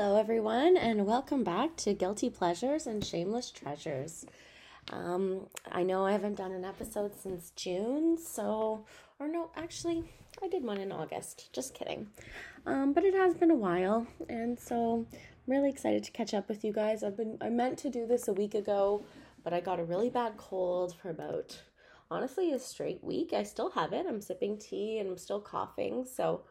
[0.00, 4.24] Hello, everyone, and welcome back to Guilty Pleasures and Shameless Treasures.
[4.92, 8.84] Um, I know I haven't done an episode since June, so,
[9.18, 10.04] or no, actually,
[10.40, 11.52] I did one in August.
[11.52, 12.06] Just kidding.
[12.64, 16.48] Um, but it has been a while, and so I'm really excited to catch up
[16.48, 17.02] with you guys.
[17.02, 19.02] I've been, I meant to do this a week ago,
[19.42, 21.60] but I got a really bad cold for about,
[22.08, 23.32] honestly, a straight week.
[23.32, 24.06] I still have it.
[24.08, 26.42] I'm sipping tea and I'm still coughing, so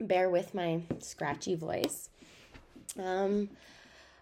[0.00, 2.08] bear with my scratchy voice.
[2.98, 3.50] Um,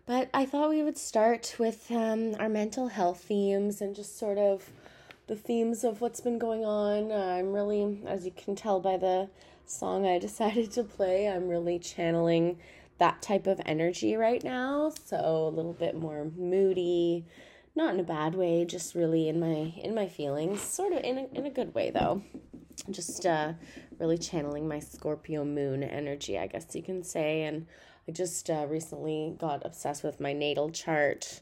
[0.06, 4.38] but I thought we would start with um, our mental health themes and just sort
[4.38, 4.70] of
[5.26, 7.12] the themes of what's been going on.
[7.12, 9.28] Uh, I'm really, as you can tell by the
[9.66, 12.58] song I decided to play, I'm really channeling
[12.98, 14.92] that type of energy right now.
[15.04, 17.24] So a little bit more moody,
[17.74, 21.18] not in a bad way, just really in my in my feelings, sort of in
[21.18, 22.22] a, in a good way though
[22.90, 23.52] just uh,
[23.98, 27.42] really channeling my Scorpio moon energy, I guess you can say.
[27.42, 27.66] And
[28.08, 31.40] I just uh, recently got obsessed with my natal chart,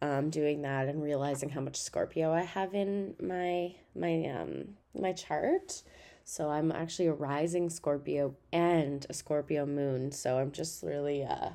[0.00, 5.12] um, doing that and realizing how much Scorpio I have in my my um my
[5.12, 5.82] chart.
[6.24, 10.12] So I'm actually a rising Scorpio and a Scorpio moon.
[10.12, 11.50] So I'm just really uh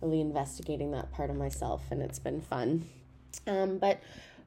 [0.00, 2.88] really investigating that part of myself and it's been fun.
[3.46, 4.00] Um, but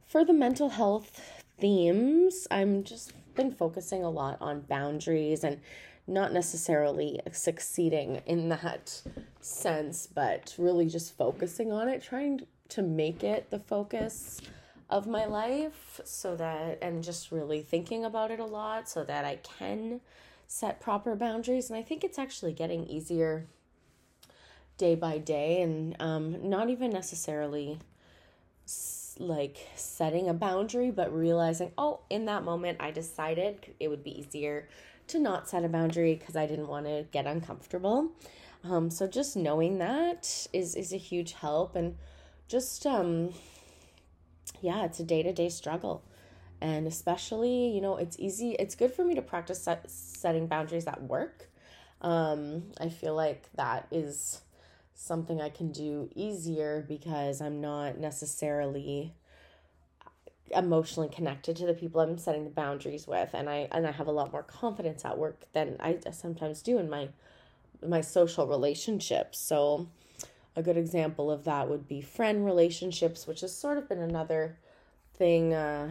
[0.05, 1.19] for the mental health
[1.59, 5.59] themes, I'm just been focusing a lot on boundaries and
[6.07, 9.01] not necessarily succeeding in that
[9.41, 14.41] sense, but really just focusing on it, trying to make it the focus
[14.89, 19.25] of my life so that, and just really thinking about it a lot so that
[19.25, 19.99] I can
[20.47, 21.69] set proper boundaries.
[21.69, 23.47] And I think it's actually getting easier
[24.77, 27.79] day by day and um, not even necessarily
[29.19, 34.19] like setting a boundary, but realizing, oh, in that moment, I decided it would be
[34.19, 34.67] easier
[35.07, 38.11] to not set a boundary because I didn't want to get uncomfortable.
[38.63, 41.95] Um, so just knowing that is is a huge help, and
[42.47, 43.33] just um,
[44.61, 46.03] yeah, it's a day to day struggle,
[46.61, 48.51] and especially you know it's easy.
[48.57, 51.49] It's good for me to practice set, setting boundaries at work.
[52.01, 54.41] Um, I feel like that is
[54.95, 59.13] something I can do easier because I'm not necessarily
[60.51, 64.07] emotionally connected to the people I'm setting the boundaries with and I and I have
[64.07, 67.09] a lot more confidence at work than I sometimes do in my
[67.85, 69.37] my social relationships.
[69.39, 69.87] So
[70.55, 74.57] a good example of that would be friend relationships, which has sort of been another
[75.13, 75.89] thing uh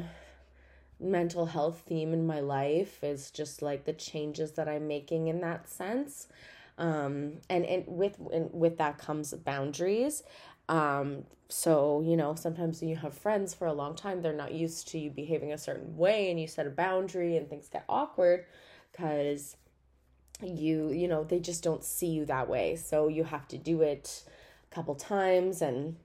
[1.01, 5.41] mental health theme in my life is just like the changes that I'm making in
[5.41, 6.29] that sense
[6.79, 10.23] um, and and with and with that comes boundaries.
[10.69, 14.53] Um, so you know sometimes when you have friends for a long time they're not
[14.53, 17.85] used to you behaving a certain way and you set a boundary and things get
[17.87, 18.47] awkward
[18.91, 19.57] because
[20.43, 22.77] you you know they just don't see you that way.
[22.77, 24.25] So you have to do it
[24.71, 25.97] a couple times and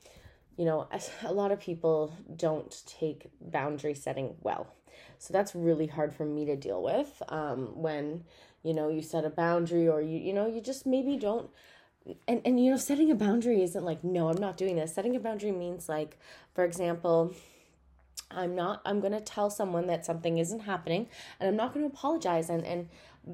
[0.58, 0.88] you know
[1.24, 4.68] a lot of people don't take boundary setting well.
[5.18, 8.24] So that's really hard for me to deal with um, when
[8.64, 11.50] you know you set a boundary or you you know you just maybe don't
[12.28, 14.94] and and you know setting a boundary isn't like no i'm not doing this.
[14.94, 16.18] Setting a boundary means like
[16.54, 17.34] for example
[18.32, 21.08] i'm not i'm going to tell someone that something isn't happening
[21.40, 22.88] and i'm not going to apologize and and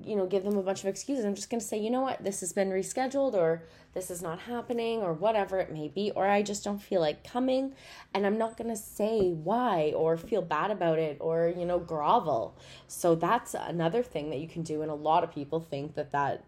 [0.03, 1.25] you know give them a bunch of excuses.
[1.25, 2.23] I'm just going to say you know what?
[2.23, 3.63] This has been rescheduled or
[3.95, 7.23] this is not happening or whatever it may be or i just don't feel like
[7.23, 7.73] coming
[8.13, 11.79] and i'm not going to say why or feel bad about it or you know
[11.79, 12.55] grovel.
[12.87, 16.11] So that's another thing that you can do and a lot of people think that
[16.11, 16.43] that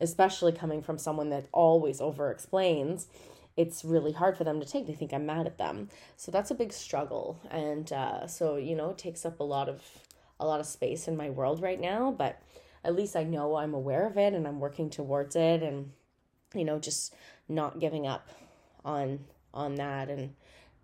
[0.00, 3.08] especially coming from someone that always over explains
[3.56, 4.86] it's really hard for them to take.
[4.86, 5.88] They think i'm mad at them.
[6.16, 9.68] So that's a big struggle and uh, so you know it takes up a lot
[9.68, 9.82] of
[10.38, 12.40] a lot of space in my world right now but
[12.84, 15.92] at least I know I'm aware of it and I'm working towards it and
[16.54, 17.14] you know just
[17.48, 18.28] not giving up
[18.84, 19.20] on
[19.52, 20.08] on that.
[20.08, 20.34] And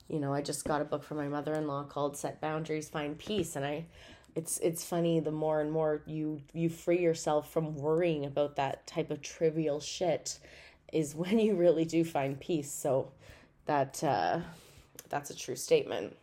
[0.08, 3.56] you know I just got a book from my mother-in-law called Set Boundaries Find Peace.
[3.56, 3.86] And I
[4.34, 8.86] it's it's funny the more and more you you free yourself from worrying about that
[8.86, 10.38] type of trivial shit
[10.92, 12.70] is when you really do find peace.
[12.70, 13.12] So
[13.64, 14.40] that uh
[15.08, 16.16] that's a true statement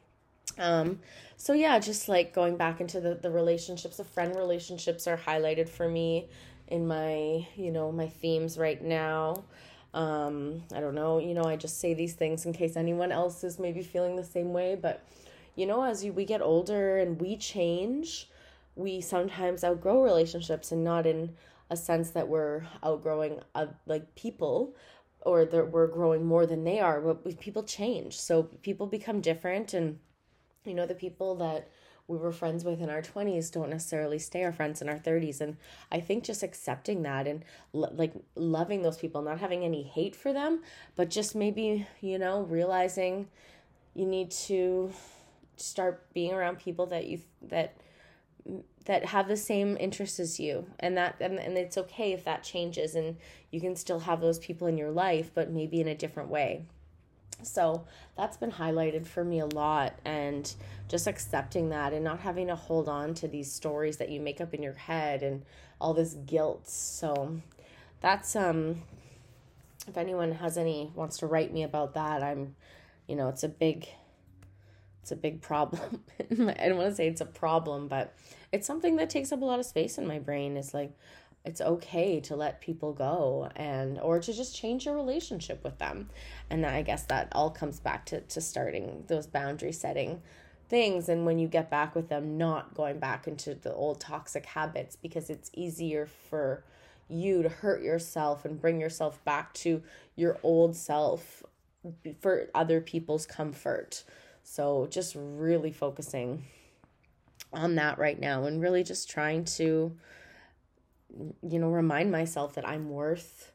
[0.58, 1.00] um,
[1.38, 5.70] so yeah, just like going back into the, the relationships, the friend relationships are highlighted
[5.70, 6.28] for me
[6.68, 9.44] in my, you know, my themes right now.
[9.94, 13.44] Um, I don't know, you know, I just say these things in case anyone else
[13.44, 15.06] is maybe feeling the same way, but
[15.56, 18.28] you know, as you, we get older and we change,
[18.76, 21.36] we sometimes outgrow relationships and not in
[21.70, 24.76] a sense that we're outgrowing uh, like people
[25.22, 28.20] or that we're growing more than they are, but people change.
[28.20, 30.00] So people become different and
[30.66, 31.70] you know the people that
[32.08, 35.42] we were friends with in our 20s don't necessarily stay our friends in our 30s
[35.42, 35.58] and
[35.92, 40.16] i think just accepting that and lo- like loving those people not having any hate
[40.16, 40.62] for them
[40.96, 43.28] but just maybe you know realizing
[43.94, 44.92] you need to
[45.56, 47.76] start being around people that you that
[48.86, 50.66] that have the same interests as you.
[50.80, 53.18] And that and, and it's okay if that changes and
[53.52, 56.66] you can still have those people in your life but maybe in a different way
[57.46, 57.86] so
[58.18, 60.54] that's been highlighted for me a lot and
[60.88, 64.42] just accepting that and not having to hold on to these stories that you make
[64.42, 65.44] up in your head and
[65.80, 67.40] all this guilt so
[68.02, 68.82] that's um
[69.88, 72.56] if anyone has any wants to write me about that i'm
[73.08, 73.88] you know it's a big
[75.04, 76.02] it's a big problem.
[76.32, 78.16] I don't want to say it's a problem, but
[78.54, 80.56] it's something that takes up a lot of space in my brain.
[80.56, 80.94] It's like
[81.46, 86.10] it's okay to let people go and or to just change your relationship with them.
[86.50, 90.22] And I guess that all comes back to to starting those boundary setting
[90.70, 94.46] things and when you get back with them not going back into the old toxic
[94.46, 96.64] habits because it's easier for
[97.10, 99.84] you to hurt yourself and bring yourself back to
[100.16, 101.44] your old self
[102.22, 104.04] for other people's comfort
[104.44, 106.44] so just really focusing
[107.52, 109.96] on that right now and really just trying to
[111.42, 113.52] you know remind myself that I'm worth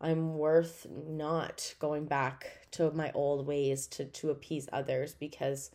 [0.00, 5.70] I'm worth not going back to my old ways to to appease others because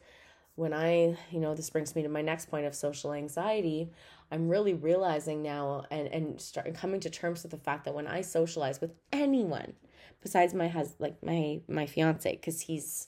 [0.56, 3.90] when I, you know, this brings me to my next point of social anxiety,
[4.32, 8.08] I'm really realizing now and and start coming to terms with the fact that when
[8.08, 9.74] I socialize with anyone
[10.22, 13.08] besides my husband, like my my fiance cuz he's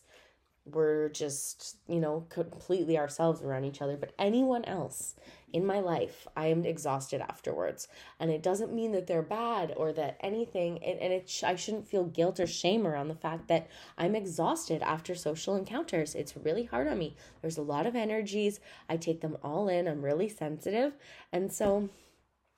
[0.65, 3.97] we're just, you know, completely ourselves around each other.
[3.97, 5.15] But anyone else
[5.51, 7.87] in my life, I am exhausted afterwards.
[8.19, 11.55] And it doesn't mean that they're bad or that anything, and, and it sh- I
[11.55, 13.67] shouldn't feel guilt or shame around the fact that
[13.97, 16.15] I'm exhausted after social encounters.
[16.15, 17.15] It's really hard on me.
[17.41, 18.59] There's a lot of energies.
[18.89, 19.87] I take them all in.
[19.87, 20.93] I'm really sensitive.
[21.31, 21.89] And so,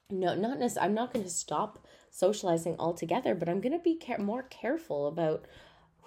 [0.09, 3.95] no, not necessarily, I'm not going to stop socializing altogether, but I'm going to be
[3.95, 5.45] care- more careful about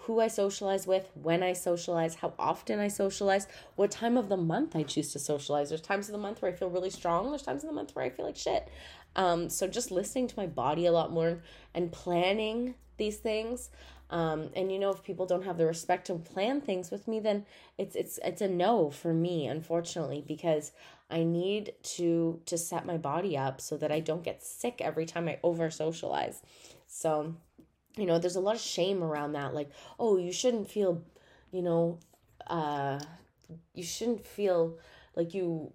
[0.09, 3.47] who I socialize with, when I socialize, how often I socialize,
[3.77, 5.69] what time of the month I choose to socialize.
[5.69, 7.95] There's times of the month where I feel really strong, there's times of the month
[7.95, 8.69] where I feel like shit.
[9.17, 11.43] Um, so just listening to my body a lot more
[11.75, 13.69] and planning these things.
[14.09, 17.21] Um, and you know, if people don't have the respect to plan things with me,
[17.21, 17.45] then
[17.77, 20.73] it's it's it's a no for me, unfortunately, because
[21.11, 25.05] I need to to set my body up so that I don't get sick every
[25.05, 26.41] time I over socialize.
[26.87, 27.35] So
[27.97, 31.03] you know there's a lot of shame around that like oh you shouldn't feel
[31.51, 31.99] you know
[32.47, 32.99] uh
[33.75, 34.77] you shouldn't feel
[35.17, 35.73] like you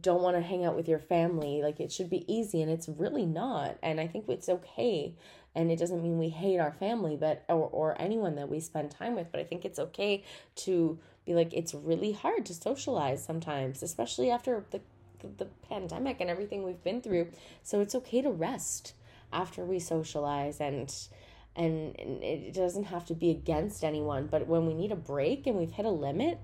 [0.00, 2.88] don't want to hang out with your family like it should be easy and it's
[2.88, 5.14] really not and i think it's okay
[5.54, 8.90] and it doesn't mean we hate our family but or, or anyone that we spend
[8.90, 10.24] time with but i think it's okay
[10.54, 14.80] to be like it's really hard to socialize sometimes especially after the
[15.20, 17.28] the, the pandemic and everything we've been through
[17.62, 18.94] so it's okay to rest
[19.32, 21.08] after we socialize and
[21.58, 25.56] and it doesn't have to be against anyone but when we need a break and
[25.56, 26.38] we've hit a limit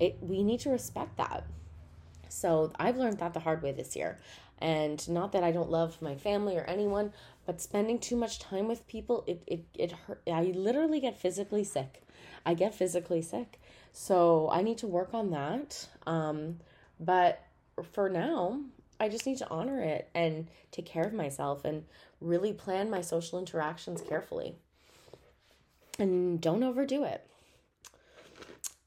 [0.00, 1.44] it we need to respect that.
[2.28, 4.18] So i've learned that the hard way this year.
[4.58, 7.12] And not that i don't love my family or anyone
[7.46, 11.64] but spending too much time with people it it, it hurt i literally get physically
[11.64, 12.02] sick.
[12.46, 13.60] I get physically sick.
[13.92, 15.88] So i need to work on that.
[16.06, 16.58] Um
[16.98, 17.42] but
[17.92, 18.60] for now
[19.00, 21.84] I just need to honor it and take care of myself and
[22.20, 24.54] really plan my social interactions carefully.
[25.98, 27.26] And don't overdo it.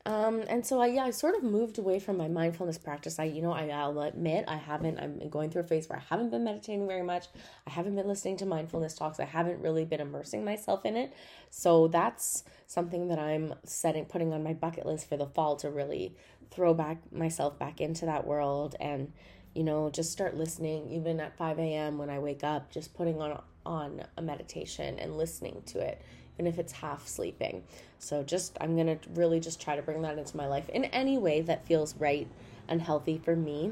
[0.05, 3.19] Um, and so I yeah, I sort of moved away from my mindfulness practice.
[3.19, 6.03] I, you know, I, I'll admit I haven't, I'm going through a phase where I
[6.09, 7.27] haven't been meditating very much.
[7.65, 9.21] I haven't been listening to mindfulness talks.
[9.21, 11.13] I haven't really been immersing myself in it.
[11.49, 15.69] So that's something that I'm setting, putting on my bucket list for the fall to
[15.69, 16.17] really
[16.51, 19.13] throw back myself back into that world and
[19.53, 23.21] you know just start listening even at 5 a.m when i wake up just putting
[23.21, 26.01] on on a meditation and listening to it
[26.33, 27.63] even if it's half sleeping.
[27.99, 31.17] So just i'm gonna really just try to bring that into my life in any
[31.17, 32.27] way that feels right
[32.67, 33.71] and healthy for me.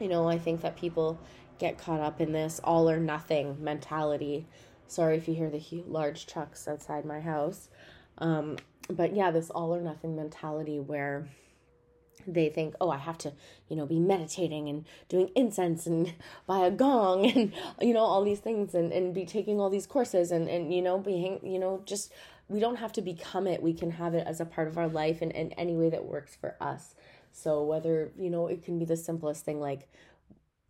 [0.00, 1.18] You know i think that people
[1.58, 4.46] get caught up in this all or nothing mentality.
[4.86, 7.68] Sorry if you hear the large trucks outside my house.
[8.18, 11.28] Um, but yeah this all or nothing mentality where
[12.34, 13.32] they think, oh, I have to,
[13.68, 16.12] you know, be meditating and doing incense and
[16.46, 19.86] buy a gong and, you know, all these things and, and be taking all these
[19.86, 22.12] courses and, and, you know, being, you know, just,
[22.48, 23.62] we don't have to become it.
[23.62, 26.04] We can have it as a part of our life and in any way that
[26.04, 26.94] works for us.
[27.32, 29.88] So whether, you know, it can be the simplest thing like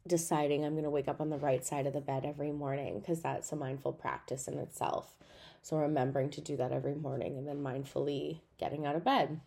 [0.07, 3.01] deciding I'm going to wake up on the right side of the bed every morning
[3.01, 5.15] because that's a mindful practice in itself.
[5.63, 9.41] So remembering to do that every morning and then mindfully getting out of bed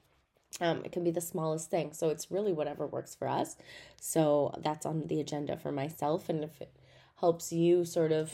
[0.60, 1.94] Um, it can be the smallest thing.
[1.94, 3.56] So it's really whatever works for us.
[4.00, 6.30] So that's on the agenda for myself.
[6.30, 6.72] And if it
[7.20, 8.32] helps you sort of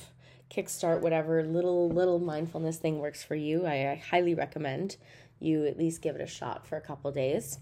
[0.49, 4.97] kickstart whatever little little mindfulness thing works for you, I, I highly recommend
[5.39, 7.59] you at least give it a shot for a couple days.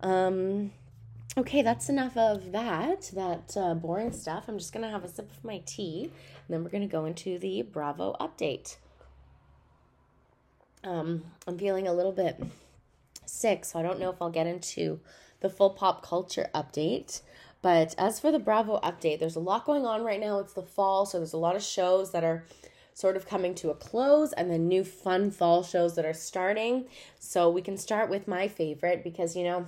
[0.00, 0.72] Um,
[1.36, 4.44] okay, that's enough of that, that uh, boring stuff.
[4.46, 6.12] I'm just going to have a sip of my tea, and
[6.48, 8.76] then we're going to go into the Bravo update.
[10.84, 12.40] Um, I'm feeling a little bit
[13.30, 15.00] sick, so I don't know if I'll get into
[15.40, 17.22] the full pop culture update.
[17.62, 20.38] But as for the Bravo update, there's a lot going on right now.
[20.38, 22.44] It's the fall, so there's a lot of shows that are
[22.94, 26.86] sort of coming to a close and then new fun fall shows that are starting.
[27.18, 29.66] So we can start with my favorite because, you know,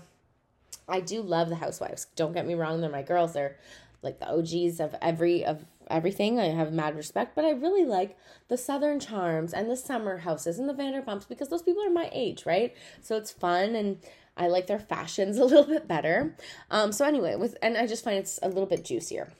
[0.88, 2.06] I do love the housewives.
[2.16, 3.32] Don't get me wrong, they're my girls.
[3.32, 3.56] They're
[4.02, 6.38] like the OGs of every of everything.
[6.38, 8.16] I have mad respect, but I really like
[8.48, 12.08] the Southern Charms and the Summer Houses and the Vanderpumps because those people are my
[12.12, 12.74] age, right?
[13.00, 13.98] So it's fun and
[14.36, 16.36] I like their fashions a little bit better.
[16.70, 19.32] Um, so anyway, with and I just find it's a little bit juicier.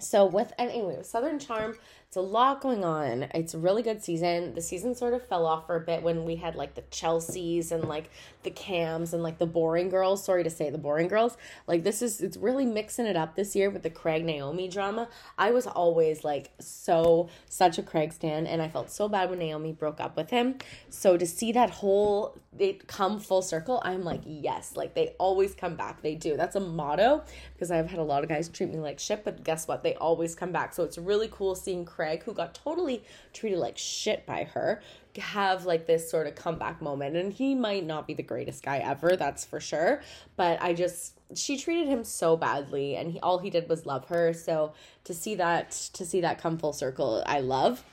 [0.00, 1.78] So with anyway, with Southern Charm,
[2.08, 3.24] it's a lot going on.
[3.34, 4.54] It's a really good season.
[4.54, 7.72] The season sort of fell off for a bit when we had like the Chelseas
[7.72, 8.10] and like
[8.44, 10.24] the Cams and like the boring girls.
[10.24, 11.36] Sorry to say the boring girls.
[11.66, 15.08] Like this is it's really mixing it up this year with the Craig Naomi drama.
[15.36, 19.40] I was always like so such a Craig stan and I felt so bad when
[19.40, 20.58] Naomi broke up with him.
[20.88, 25.54] So to see that whole it come full circle, I'm like, yes, like they always
[25.54, 26.02] come back.
[26.02, 26.36] They do.
[26.36, 29.44] That's a motto because I've had a lot of guys treat me like shit, but
[29.44, 29.82] guess what?
[29.82, 30.72] They always come back.
[30.74, 34.80] So it's really cool seeing Craig, who got totally treated like shit by her,
[35.16, 37.16] have like this sort of comeback moment.
[37.16, 40.02] And he might not be the greatest guy ever, that's for sure.
[40.36, 44.06] But I just she treated him so badly and he all he did was love
[44.06, 44.32] her.
[44.32, 44.72] So
[45.04, 47.84] to see that to see that come full circle, I love.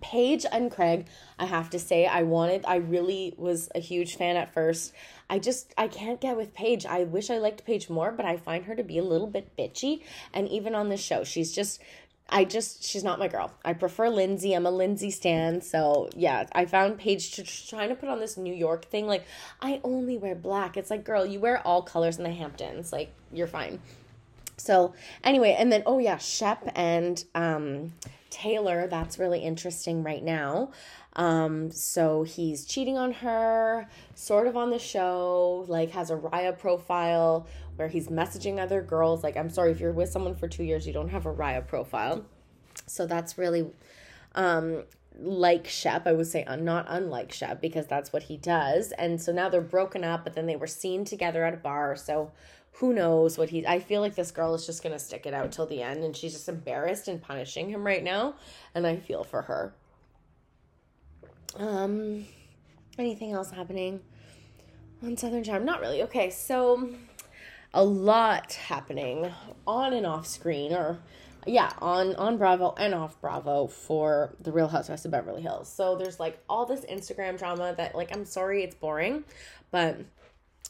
[0.00, 1.06] Paige and Craig,
[1.38, 4.92] I have to say, I wanted, I really was a huge fan at first.
[5.28, 6.86] I just, I can't get with Paige.
[6.86, 9.56] I wish I liked Paige more, but I find her to be a little bit
[9.56, 10.02] bitchy.
[10.32, 11.80] And even on the show, she's just,
[12.28, 13.50] I just, she's not my girl.
[13.64, 14.52] I prefer Lindsay.
[14.52, 15.62] I'm a Lindsay stan.
[15.62, 19.06] So yeah, I found Paige to, trying to put on this New York thing.
[19.06, 19.24] Like,
[19.60, 20.76] I only wear black.
[20.76, 22.92] It's like, girl, you wear all colors in the Hamptons.
[22.92, 23.80] Like, you're fine.
[24.58, 24.94] So
[25.24, 27.92] anyway, and then, oh yeah, Shep and, um,
[28.30, 30.70] Taylor, that's really interesting right now.
[31.14, 36.56] Um, so he's cheating on her, sort of on the show, like has a Raya
[36.56, 37.46] profile
[37.78, 39.22] where he's messaging other girls.
[39.22, 41.66] Like, I'm sorry, if you're with someone for two years, you don't have a Raya
[41.66, 42.24] profile.
[42.86, 43.70] So that's really
[44.34, 44.84] um
[45.20, 48.92] like Shep, I would say not unlike Shep because that's what he does.
[48.92, 51.96] And so now they're broken up, but then they were seen together at a bar.
[51.96, 52.30] So
[52.74, 55.52] who knows what he I feel like this girl is just gonna stick it out
[55.52, 58.34] till the end and she's just embarrassed and punishing him right now.
[58.74, 59.74] And I feel for her.
[61.56, 62.26] Um
[62.98, 64.00] anything else happening
[65.02, 65.64] on Southern Charm?
[65.64, 66.02] Not really.
[66.02, 66.90] Okay, so
[67.74, 69.32] a lot happening
[69.66, 70.98] on and off screen or
[71.46, 75.68] yeah, on on Bravo and off Bravo for the Real Housewives of Beverly Hills.
[75.68, 79.24] So there's like all this Instagram drama that like I'm sorry it's boring,
[79.70, 79.98] but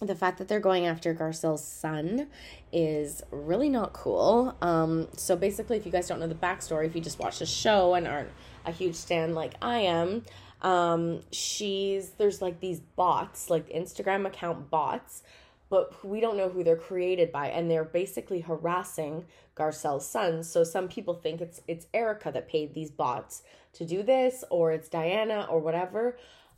[0.00, 2.28] the fact that they're going after Garcelle's son
[2.72, 4.56] is really not cool.
[4.62, 7.46] Um, so basically, if you guys don't know the backstory, if you just watch the
[7.46, 8.30] show and aren't
[8.64, 10.22] a huge stan like I am,
[10.62, 15.22] um, she's there's like these bots, like Instagram account bots,
[15.70, 19.24] but we don't know who they're created by, and they're basically harassing
[19.56, 20.42] Garcelle's son.
[20.42, 23.42] So some people think it's it's Erika that paid these bots
[23.74, 26.16] to do this, or it's Diana, or whatever.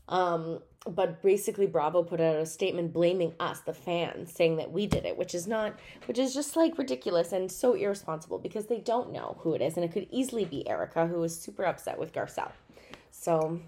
[0.09, 4.87] Um, but basically Bravo put out a statement blaming us, the fans, saying that we
[4.87, 8.79] did it, which is not, which is just like ridiculous and so irresponsible because they
[8.79, 11.99] don't know who it is, and it could easily be Erika, who is super upset
[11.99, 12.53] with Garcelle.
[13.11, 13.61] So,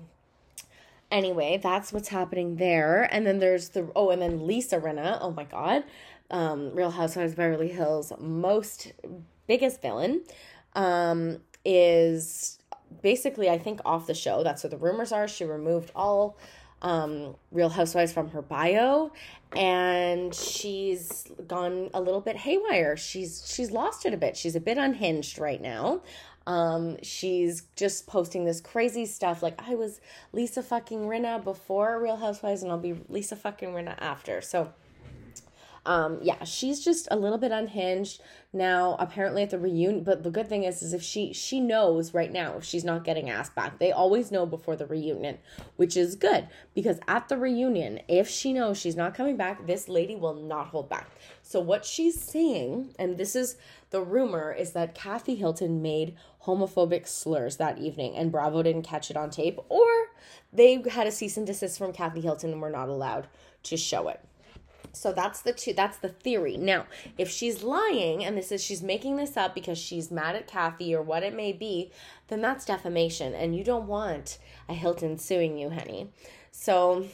[1.12, 3.08] anyway, that's what's happening there.
[3.12, 5.18] And then there's the oh, and then Lisa Rinna.
[5.20, 5.84] Oh my God,
[6.30, 8.92] um, Real Housewives of Beverly Hills most
[9.46, 10.22] biggest villain,
[10.74, 12.58] um, is
[13.02, 14.42] basically I think off the show.
[14.42, 15.28] That's what the rumors are.
[15.28, 16.38] She removed all
[16.80, 19.12] um, Real Housewives from her bio,
[19.54, 22.96] and she's gone a little bit haywire.
[22.96, 24.36] She's she's lost it a bit.
[24.36, 26.02] She's a bit unhinged right now.
[26.46, 30.00] Um, she's just posting this crazy stuff like I was
[30.32, 34.40] Lisa fucking Rinna before Real Housewives, and I'll be Lisa fucking Rinna after.
[34.40, 34.72] So
[35.84, 38.22] um, yeah, she's just a little bit unhinged
[38.52, 38.96] now.
[39.00, 42.30] Apparently at the reunion, but the good thing is, is if she she knows right
[42.30, 45.38] now if she's not getting asked back, they always know before the reunion,
[45.76, 49.88] which is good because at the reunion, if she knows she's not coming back, this
[49.88, 51.10] lady will not hold back.
[51.42, 53.56] So what she's saying, and this is
[53.90, 59.10] the rumor, is that Kathy Hilton made homophobic slurs that evening, and Bravo didn't catch
[59.10, 59.88] it on tape, or
[60.52, 63.26] they had a cease and desist from Kathy Hilton and were not allowed
[63.64, 64.20] to show it.
[64.92, 66.56] So that's the two that's the theory.
[66.56, 66.86] Now,
[67.18, 70.94] if she's lying and this is she's making this up because she's mad at Kathy
[70.94, 71.90] or what it may be,
[72.28, 76.10] then that's defamation and you don't want a Hilton suing you, honey.
[76.50, 77.06] So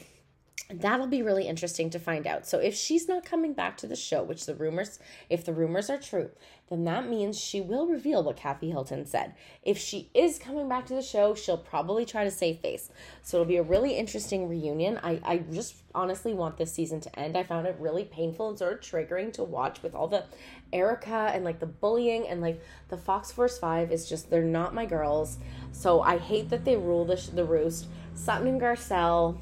[0.70, 2.46] that'll be really interesting to find out.
[2.46, 4.98] So if she's not coming back to the show, which the rumors,
[5.30, 6.30] if the rumors are true,
[6.68, 9.34] then that means she will reveal what Kathy Hilton said.
[9.62, 12.90] If she is coming back to the show, she'll probably try to save face.
[13.22, 15.00] So it'll be a really interesting reunion.
[15.02, 17.38] I, I just honestly want this season to end.
[17.38, 20.24] I found it really painful and sort of triggering to watch with all the
[20.70, 24.74] Erika and like the bullying and like the Fox Force 5 is just, they're not
[24.74, 25.38] my girls.
[25.72, 27.86] So I hate that they rule the, the roost.
[28.14, 29.38] Sutton and Garcelle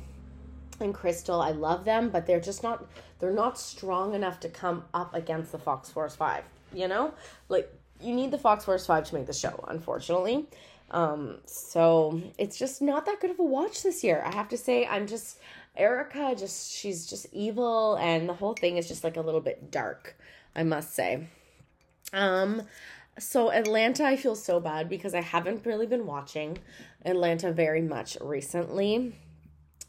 [0.81, 1.41] and Crystal.
[1.41, 2.87] I love them, but they're just not
[3.19, 7.15] they're not strong enough to come up against the Fox Force 5, you know?
[7.49, 10.47] Like you need the Fox Force 5 to make the show, unfortunately.
[10.91, 14.23] Um so it's just not that good of a watch this year.
[14.25, 15.39] I have to say I'm just
[15.77, 19.71] Erika just she's just evil and the whole thing is just like a little bit
[19.71, 20.17] dark,
[20.55, 21.27] I must say.
[22.13, 22.63] Um
[23.19, 26.59] so Atlanta I feel so bad because I haven't really been watching
[27.05, 29.15] Atlanta very much recently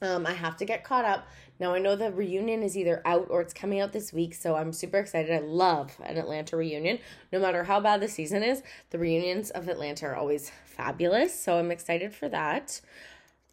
[0.02, 1.28] um, I have to get caught up.
[1.60, 4.56] Now I know the reunion is either out or it's coming out this week, so
[4.56, 5.32] I'm super excited.
[5.32, 7.00] I love an Atlanta reunion.
[7.32, 8.62] No matter how bad the season is,
[8.92, 11.40] the reunions of Atlanta are always fabulous.
[11.40, 12.80] So I'm excited for that.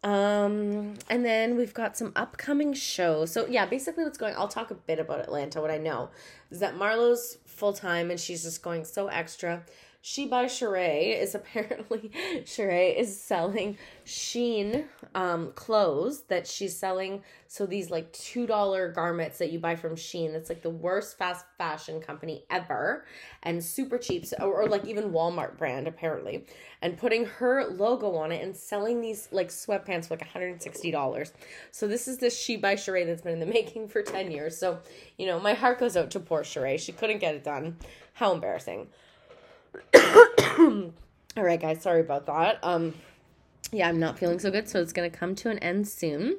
[0.03, 3.31] Um, and then we've got some upcoming shows.
[3.31, 5.59] So yeah, basically what's going I'll talk a bit about Atlanta.
[5.61, 6.11] What I know
[6.51, 9.63] is that Marlo's full time and she's just going so extra.
[10.07, 12.11] She by Sheree is apparently
[12.43, 14.85] Sheree is selling Shein
[15.15, 17.23] um clothes that she's selling.
[17.47, 20.31] So these like two dollar garments that you buy from Shein.
[20.31, 23.03] That's like the worst fast fashion company ever
[23.41, 24.27] and super cheap.
[24.27, 26.45] So, or, or like even Walmart brand apparently.
[26.83, 31.31] And putting her logo on it and selling these like sweatpants for like $160.
[31.71, 34.55] So this is this She by Sheree that's been in the making for 10 years.
[34.55, 34.77] So,
[35.17, 36.79] you know, my heart goes out to poor Sheree.
[36.79, 37.77] She couldn't get it done.
[38.13, 38.89] How embarrassing.
[41.37, 42.59] All right, guys, sorry about that.
[42.63, 42.93] Um,
[43.71, 46.37] yeah, I'm not feeling so good, so it's gonna come to an end soon.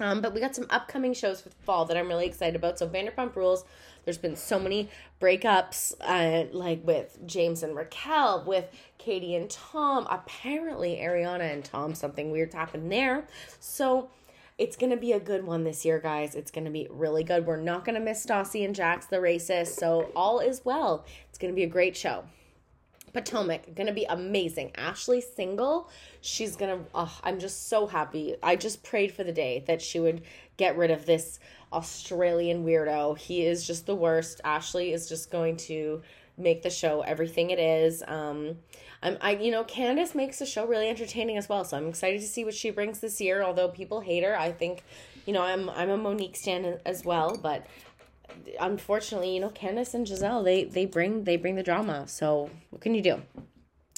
[0.00, 2.78] Um, but we got some upcoming shows for fall that I'm really excited about.
[2.78, 3.64] So Vanderpump Rules.
[4.04, 4.88] There's been so many
[5.20, 8.64] breakups, uh, like with James and Raquel, with
[8.96, 10.06] Katie and Tom.
[10.10, 13.26] Apparently, Ariana and Tom, something weird happened there.
[13.60, 14.08] So
[14.56, 16.34] it's gonna be a good one this year, guys.
[16.34, 17.46] It's gonna be really good.
[17.46, 19.78] We're not gonna miss Stassi and Jax, the racist.
[19.78, 21.04] So all is well.
[21.28, 22.24] It's gonna be a great show.
[23.12, 24.72] Potomac gonna be amazing.
[24.76, 26.80] Ashley single, she's gonna.
[26.94, 28.36] Oh, I'm just so happy.
[28.42, 30.22] I just prayed for the day that she would
[30.56, 31.38] get rid of this
[31.72, 33.16] Australian weirdo.
[33.18, 34.40] He is just the worst.
[34.44, 36.02] Ashley is just going to
[36.36, 38.02] make the show everything it is.
[38.06, 38.56] Um,
[39.02, 41.64] I'm I you know Candace makes the show really entertaining as well.
[41.64, 43.42] So I'm excited to see what she brings this year.
[43.42, 44.84] Although people hate her, I think
[45.26, 47.66] you know I'm I'm a Monique stan as well, but
[48.60, 52.06] unfortunately, you know, Candace and Gizelle, they they bring they bring the drama.
[52.06, 53.22] So what can you do?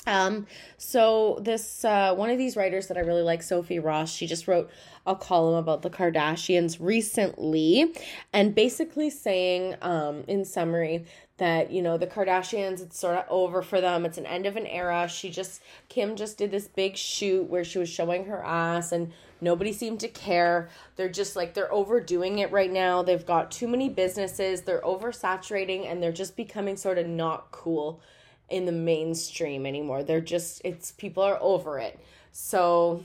[0.04, 4.26] Um, so this uh one of these writers that I really like, Sophie Ross, she
[4.26, 4.70] just wrote
[5.06, 7.94] a column about the Kardashians recently
[8.32, 11.04] and basically saying um in summary
[11.42, 14.06] that you know the Kardashians it's sort of over for them.
[14.06, 15.08] It's an end of an era.
[15.08, 19.12] She just Kim just did this big shoot where she was showing her ass and
[19.40, 20.68] nobody seemed to care.
[20.96, 23.02] They're just like they're overdoing it right now.
[23.02, 24.62] They've got too many businesses.
[24.62, 28.00] They're oversaturating and they're just becoming sort of not cool
[28.48, 30.02] in the mainstream anymore.
[30.02, 31.98] They're just it's people are over it.
[32.30, 33.04] So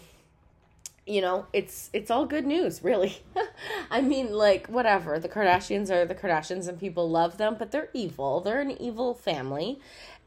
[1.07, 3.17] you know it's it's all good news really.
[3.89, 5.19] I mean like whatever.
[5.19, 8.41] The kardashians are the kardashians and people love them but they're evil.
[8.41, 9.79] They're an evil family.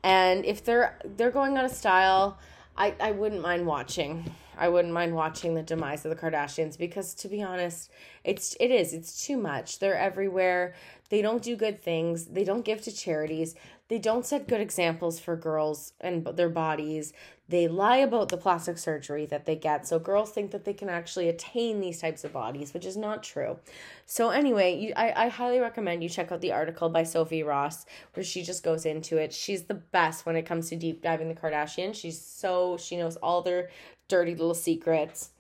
[0.03, 2.38] And if they're they're going out of style
[2.77, 4.33] i i wouldn't mind watching.
[4.57, 7.90] I wouldn't mind watching the demise of the kardashians because to be honest
[8.25, 8.93] it's it is.
[8.93, 9.79] It's too much.
[9.79, 10.75] They're everywhere.
[11.11, 12.27] They don't do good things.
[12.27, 13.55] They don't give to charities.
[13.88, 17.12] They don't set good examples for girls and their bodies.
[17.50, 19.86] They lie about the plastic surgery that they get.
[19.86, 23.24] So girls think that they can actually attain these types of bodies, which is not
[23.24, 23.58] true.
[24.06, 27.86] So anyway, you, I, I highly recommend you check out the article by Sophie Ross
[28.14, 29.32] where she just goes into it.
[29.32, 31.96] She's the best when it comes to deep diving the Kardashians.
[31.96, 33.70] She's so she knows all their
[34.06, 35.30] dirty little secrets.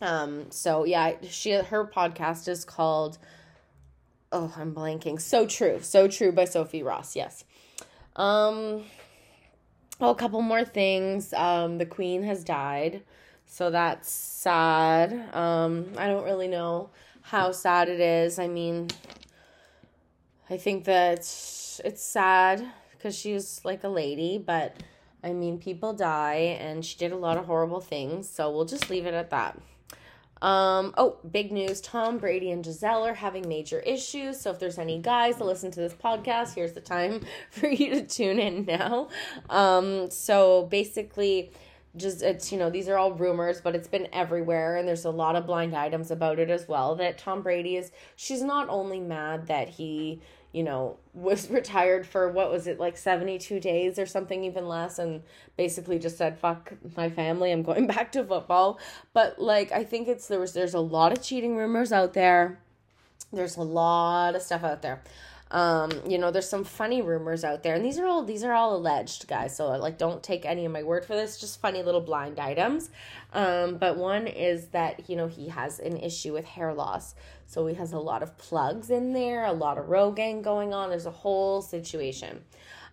[0.00, 3.18] Um so yeah, she her podcast is called
[4.32, 5.20] Oh, I'm blanking.
[5.20, 5.78] So true.
[5.80, 7.14] So true by Sophie Ross.
[7.14, 7.44] Yes.
[8.16, 8.82] Um,
[10.04, 11.32] oh, a couple more things.
[11.32, 13.02] Um, the queen has died,
[13.46, 15.34] so that's sad.
[15.34, 16.90] Um, I don't really know
[17.22, 18.38] how sad it is.
[18.38, 18.88] I mean,
[20.50, 24.76] I think that it's sad because she's like a lady, but
[25.22, 28.90] I mean, people die, and she did a lot of horrible things, so we'll just
[28.90, 29.58] leave it at that.
[30.44, 34.38] Um, oh, big news Tom Brady and Gisele are having major issues.
[34.38, 37.94] So, if there's any guys that listen to this podcast, here's the time for you
[37.94, 39.08] to tune in now.
[39.48, 41.50] Um, so, basically,
[41.96, 45.10] just it's you know these are all rumors but it's been everywhere and there's a
[45.10, 48.98] lot of blind items about it as well that tom brady is she's not only
[48.98, 50.20] mad that he
[50.54, 54.98] you know was retired for what was it like 72 days or something even less
[54.98, 55.22] and
[55.56, 58.78] basically just said fuck my family i'm going back to football.
[59.12, 62.60] But like i think it's there was there's a lot of cheating rumors out there.
[63.32, 65.02] There's a lot of stuff out there
[65.54, 68.52] um, you know, there's some funny rumors out there, and these are all these are
[68.52, 69.56] all alleged, guys.
[69.56, 71.38] So like, don't take any of my word for this.
[71.38, 72.90] Just funny little blind items.
[73.32, 77.14] Um, but one is that you know he has an issue with hair loss,
[77.46, 80.90] so he has a lot of plugs in there, a lot of Rogaine going on.
[80.90, 82.42] There's a whole situation.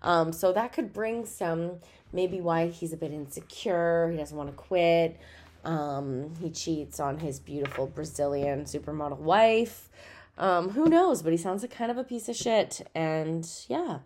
[0.03, 1.79] Um, so that could bring some
[2.13, 4.11] maybe why he's a bit insecure.
[4.11, 5.19] He doesn't want to quit.
[5.65, 9.89] Um, he cheats on his beautiful Brazilian supermodel wife.
[10.37, 11.21] Um, who knows?
[11.21, 12.87] But he sounds like kind of a piece of shit.
[12.95, 13.99] And yeah.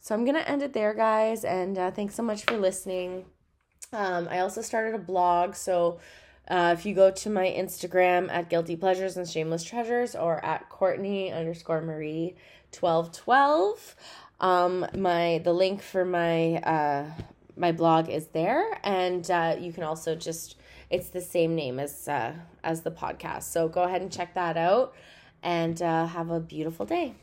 [0.00, 1.44] So I'm going to end it there, guys.
[1.44, 3.24] And uh, thanks so much for listening.
[3.92, 5.54] Um, I also started a blog.
[5.54, 5.98] So
[6.48, 10.68] uh, if you go to my Instagram at Guilty Pleasures and Shameless Treasures or at
[10.68, 12.36] Courtney underscore Marie
[12.78, 13.96] 1212,
[14.38, 17.06] um, my the link for my uh,
[17.56, 20.56] my blog is there, and uh, you can also just
[20.90, 23.44] it's the same name as uh, as the podcast.
[23.44, 24.94] So go ahead and check that out
[25.42, 27.14] and uh, have a beautiful day.